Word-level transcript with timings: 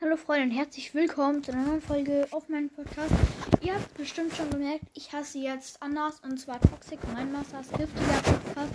Hallo 0.00 0.16
Freunde 0.16 0.44
und 0.44 0.50
herzlich 0.52 0.94
willkommen 0.94 1.42
zu 1.42 1.50
einer 1.50 1.64
neuen 1.64 1.82
Folge 1.82 2.28
auf 2.30 2.48
meinem 2.48 2.70
Podcast. 2.70 3.12
Ihr 3.60 3.74
habt 3.74 3.94
bestimmt 3.94 4.36
schon 4.36 4.48
gemerkt, 4.50 4.84
ich 4.94 5.12
hasse 5.12 5.38
jetzt 5.38 5.82
anders 5.82 6.20
und 6.20 6.38
zwar 6.38 6.60
Toxic. 6.60 7.00
Mindmasters 7.16 7.68
giftiger 7.70 8.22
Podcast, 8.22 8.72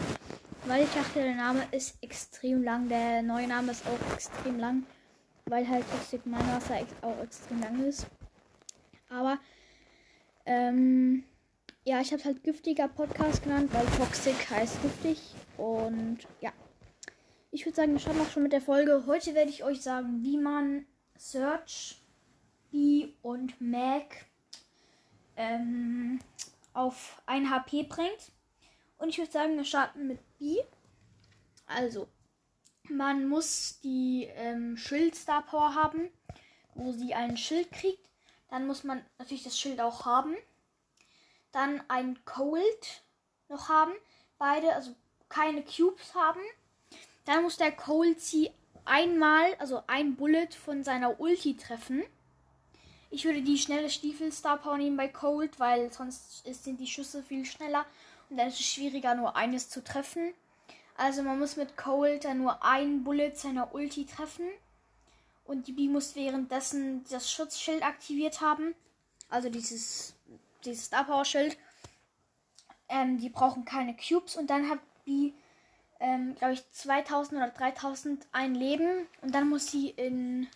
weil 0.65 0.83
ich 0.83 0.89
dachte, 0.93 1.21
der 1.21 1.35
Name 1.35 1.65
ist 1.71 1.95
extrem 2.01 2.63
lang. 2.63 2.89
Der 2.89 3.21
neue 3.21 3.47
Name 3.47 3.71
ist 3.71 3.85
auch 3.87 4.13
extrem 4.13 4.59
lang, 4.59 4.83
weil 5.45 5.67
halt 5.67 5.89
Toxic 5.89 6.25
Mindmaster 6.25 6.79
ex 6.79 6.91
auch 7.01 7.21
extrem 7.21 7.61
lang 7.61 7.83
ist. 7.85 8.07
Aber 9.09 9.39
ähm, 10.45 11.23
ja, 11.85 11.99
ich 12.01 12.11
habe 12.13 12.23
halt 12.23 12.43
giftiger 12.43 12.87
Podcast 12.87 13.43
genannt, 13.43 13.69
weil 13.73 13.85
Toxic 13.97 14.49
heißt 14.49 14.81
giftig 14.81 15.35
und 15.57 16.19
ja. 16.41 16.51
Ich 17.51 17.65
würde 17.65 17.75
sagen, 17.75 17.91
wir 17.91 17.99
starten 17.99 18.21
auch 18.21 18.29
schon 18.31 18.43
mit 18.43 18.51
der 18.51 18.61
Folge. 18.61 19.03
Heute 19.05 19.35
werde 19.35 19.51
ich 19.51 19.63
euch 19.63 19.81
sagen, 19.81 20.23
wie 20.23 20.37
man 20.37 20.85
Search, 21.17 22.01
B 22.71 23.09
und 23.21 23.61
Mac 23.61 24.25
ähm, 25.35 26.19
auf 26.73 27.21
1 27.27 27.49
HP 27.49 27.83
bringt. 27.83 28.31
Und 28.97 29.09
ich 29.09 29.19
würde 29.19 29.31
sagen, 29.31 29.55
wir 29.55 29.65
starten 29.65 30.07
mit 30.07 30.19
B. 30.39 30.57
Also, 31.67 32.07
man 32.89 33.27
muss 33.27 33.79
die 33.81 34.27
ähm, 34.35 34.77
Schild 34.77 35.15
Star 35.15 35.43
Power 35.43 35.73
haben, 35.75 36.09
wo 36.75 36.91
sie 36.91 37.13
ein 37.13 37.37
Schild 37.37 37.71
kriegt. 37.71 38.09
Dann 38.49 38.67
muss 38.67 38.83
man 38.83 39.03
natürlich 39.17 39.43
das 39.43 39.59
Schild 39.59 39.79
auch 39.79 40.05
haben. 40.05 40.35
Dann 41.51 41.81
ein 41.87 42.23
Cold 42.25 43.03
noch 43.49 43.69
haben. 43.69 43.93
Beide, 44.37 44.73
also 44.73 44.95
keine 45.29 45.63
Cubes 45.63 46.13
haben. 46.13 46.41
Dann 47.25 47.43
muss 47.43 47.57
der 47.57 47.71
Cold 47.71 48.19
sie 48.19 48.51
einmal, 48.85 49.55
also 49.55 49.83
ein 49.87 50.15
Bullet 50.15 50.49
von 50.51 50.83
seiner 50.83 51.19
Ulti 51.19 51.55
treffen. 51.55 52.03
Ich 53.09 53.25
würde 53.25 53.41
die 53.41 53.57
schnelle 53.57 53.89
Stiefel 53.89 54.31
Star 54.31 54.57
Power 54.57 54.77
nehmen 54.77 54.97
bei 54.97 55.07
Cold, 55.07 55.59
weil 55.59 55.93
sonst 55.93 56.43
sind 56.45 56.79
die 56.79 56.87
Schüsse 56.87 57.23
viel 57.23 57.45
schneller 57.45 57.85
und 58.29 58.37
dann 58.37 58.47
ist 58.47 58.59
es 58.59 58.65
schwieriger, 58.65 59.15
nur 59.15 59.35
eines 59.35 59.69
zu 59.69 59.83
treffen. 59.83 60.33
Also 60.95 61.23
man 61.23 61.39
muss 61.39 61.55
mit 61.55 61.75
Cold 61.77 62.25
dann 62.25 62.39
nur 62.39 62.63
ein 62.63 63.03
Bullet 63.03 63.33
seiner 63.35 63.73
Ulti 63.73 64.05
treffen. 64.05 64.47
Und 65.45 65.67
die 65.67 65.73
B 65.73 65.87
muss 65.89 66.15
währenddessen 66.15 67.03
das 67.09 67.31
Schutzschild 67.31 67.83
aktiviert 67.83 68.41
haben. 68.41 68.75
Also 69.29 69.49
dieses, 69.49 70.15
dieses 70.63 70.85
Star 70.85 71.03
Power 71.03 71.25
Schild. 71.25 71.57
Ähm, 72.89 73.17
die 73.17 73.29
brauchen 73.29 73.65
keine 73.65 73.95
Cubes 73.95 74.35
und 74.35 74.49
dann 74.49 74.69
hat 74.69 74.79
B 75.05 75.33
ähm, 76.03 76.35
glaube 76.35 76.53
ich, 76.53 76.69
2000 76.71 77.41
oder 77.41 77.49
3000 77.49 78.27
ein 78.33 78.53
Leben. 78.53 79.07
Und 79.21 79.33
dann 79.33 79.49
muss 79.49 79.71
sie 79.71 79.89
in, 79.89 80.47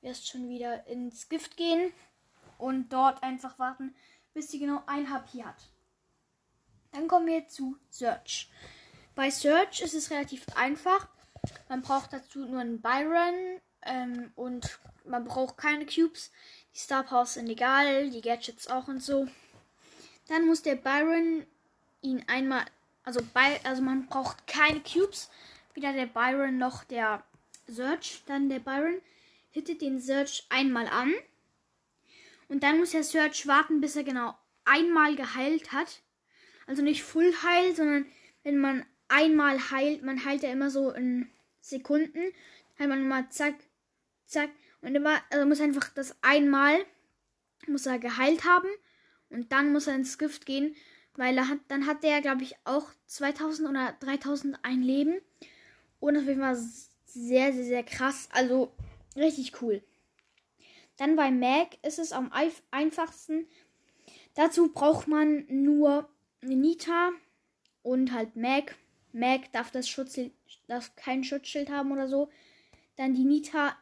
wie 0.00 0.08
ist 0.08 0.26
schon 0.26 0.48
wieder, 0.48 0.86
ins 0.86 1.28
Gift 1.28 1.56
gehen 1.56 1.92
und 2.56 2.92
dort 2.92 3.22
einfach 3.22 3.58
warten, 3.58 3.94
bis 4.32 4.50
sie 4.50 4.58
genau 4.58 4.82
ein 4.86 5.10
HP 5.10 5.44
hat. 5.44 5.68
Dann 6.92 7.08
kommen 7.08 7.26
wir 7.26 7.46
zu 7.46 7.76
Search. 7.90 8.48
Bei 9.14 9.30
Search 9.30 9.80
ist 9.80 9.94
es 9.94 10.10
relativ 10.10 10.44
einfach. 10.56 11.08
Man 11.68 11.82
braucht 11.82 12.12
dazu 12.12 12.46
nur 12.46 12.60
einen 12.60 12.80
Byron 12.80 13.60
ähm, 13.82 14.32
und 14.34 14.78
man 15.04 15.24
braucht 15.24 15.56
keine 15.56 15.86
Cubes. 15.86 16.30
Die 16.74 16.78
Star 16.78 17.04
Powers 17.04 17.34
sind 17.34 17.48
egal, 17.48 18.10
die 18.10 18.20
Gadgets 18.20 18.66
auch 18.68 18.88
und 18.88 19.02
so. 19.02 19.28
Dann 20.28 20.46
muss 20.46 20.62
der 20.62 20.76
Byron 20.76 21.46
ihn 22.00 22.24
einmal 22.26 22.64
also 23.04 23.20
bei, 23.34 23.60
also 23.64 23.82
man 23.82 24.06
braucht 24.06 24.46
keine 24.46 24.80
Cubes. 24.80 25.30
Weder 25.74 25.92
der 25.92 26.06
Byron 26.06 26.58
noch 26.58 26.84
der 26.84 27.22
Search. 27.68 28.22
Dann 28.26 28.48
der 28.48 28.60
Byron 28.60 29.00
hittet 29.50 29.82
den 29.82 30.00
Search 30.00 30.46
einmal 30.48 30.88
an. 30.88 31.12
Und 32.48 32.62
dann 32.62 32.78
muss 32.78 32.90
der 32.90 33.04
Search 33.04 33.46
warten, 33.46 33.80
bis 33.80 33.96
er 33.96 34.04
genau 34.04 34.36
einmal 34.64 35.14
geheilt 35.16 35.72
hat. 35.72 36.00
Also 36.66 36.82
nicht 36.82 37.02
Full 37.02 37.34
Heil, 37.42 37.76
sondern 37.76 38.06
wenn 38.42 38.58
man 38.58 38.86
einmal 39.14 39.70
heilt, 39.70 40.02
man 40.02 40.24
heilt 40.24 40.42
ja 40.42 40.50
immer 40.50 40.70
so 40.70 40.90
in 40.90 41.28
Sekunden. 41.60 42.32
Heilt 42.78 42.88
man 42.88 43.00
immer 43.00 43.30
zack, 43.30 43.54
zack. 44.26 44.50
Und 44.82 44.94
immer, 44.94 45.20
also 45.30 45.46
muss 45.46 45.60
einfach 45.60 45.88
das 45.90 46.16
einmal, 46.22 46.84
muss 47.66 47.86
er 47.86 47.98
geheilt 47.98 48.44
haben. 48.44 48.68
Und 49.30 49.52
dann 49.52 49.72
muss 49.72 49.86
er 49.86 49.94
ins 49.94 50.18
Gift 50.18 50.46
gehen. 50.46 50.74
Weil 51.16 51.38
er 51.38 51.48
hat, 51.48 51.60
dann 51.68 51.86
hat 51.86 52.02
der, 52.02 52.20
glaube 52.20 52.42
ich, 52.42 52.56
auch 52.64 52.90
2000 53.06 53.68
oder 53.68 53.96
3000 54.00 54.58
ein 54.62 54.82
Leben. 54.82 55.20
Und 56.00 56.16
jeden 56.26 56.40
Fall 56.40 56.56
sehr, 57.06 57.52
sehr, 57.52 57.64
sehr 57.64 57.84
krass. 57.84 58.28
Also 58.32 58.74
richtig 59.16 59.62
cool. 59.62 59.82
Dann 60.96 61.16
bei 61.16 61.30
Mac 61.30 61.78
ist 61.82 61.98
es 61.98 62.12
am 62.12 62.32
einfachsten. 62.70 63.46
Dazu 64.34 64.72
braucht 64.72 65.06
man 65.06 65.46
nur 65.48 66.08
Nita 66.40 67.10
und 67.82 68.12
halt 68.12 68.36
Mac. 68.36 68.76
Mac 69.14 69.52
darf 69.52 69.70
das 69.70 69.88
Schutzschild, 69.88 70.32
darf 70.66 70.94
kein 70.96 71.24
Schutzschild 71.24 71.70
haben 71.70 71.92
oder 71.92 72.08
so. 72.08 72.30
Dann 72.96 73.14
die 73.14 73.24
Nita 73.24 73.76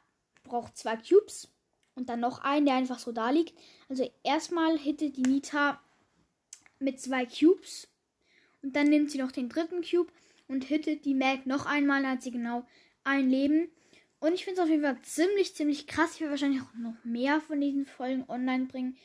braucht 0.45 0.77
zwei 0.77 0.97
Cubes 0.97 1.49
und 1.95 2.09
dann 2.09 2.21
noch 2.21 2.41
einen, 2.41 2.67
der 2.67 2.77
einfach 2.77 2.99
so 2.99 3.13
da 3.13 3.31
liegt. 3.31 3.55
Also 3.89 4.11
erstmal 4.23 4.79
hittet 4.79 5.17
die 5.17 5.23
Nita 5.23 5.81
mit 6.79 7.01
zwei 7.01 7.27
Cubes. 7.27 7.89
Und 8.63 8.77
dann 8.77 8.89
nimmt 8.89 9.11
sie 9.11 9.19
noch 9.19 9.33
den 9.33 9.49
dritten 9.49 9.83
Cube 9.83 10.13
und 10.49 10.65
hittet 10.65 11.05
die 11.05 11.15
Mac 11.15 11.47
noch 11.47 11.67
einmal. 11.67 12.03
Dann 12.03 12.13
hat 12.13 12.23
sie 12.23 12.31
genau 12.31 12.65
ein 13.05 13.29
Leben. 13.29 13.71
Und 14.21 14.35
ich 14.35 14.45
finde 14.45 14.61
es 14.61 14.65
auf 14.65 14.71
jeden 14.71 14.85
Fall 14.85 15.01
ziemlich, 15.03 15.55
ziemlich 15.55 15.87
krass. 15.87 16.15
Ich 16.15 16.21
werde 16.21 16.33
wahrscheinlich 16.33 16.63
auch 16.63 16.75
noch 16.75 16.95
mehr 17.05 17.41
von 17.41 17.61
diesen 17.61 17.87
Folgen 17.87 18.25
online 18.29 18.67
bringen. 18.67 18.97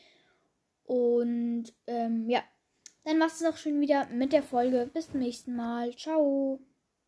Und 0.84 1.74
ähm, 1.86 2.30
ja, 2.30 2.42
dann 3.08 3.18
du 3.40 3.46
es 3.46 3.54
auch 3.54 3.56
schon 3.56 3.80
wieder 3.80 4.06
mit 4.08 4.32
der 4.32 4.42
Folge. 4.42 4.90
Bis 4.92 5.10
zum 5.10 5.20
nächsten 5.20 5.56
Mal. 5.56 5.96
Ciao. 5.96 6.60